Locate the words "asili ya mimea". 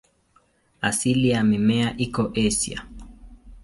0.81-1.97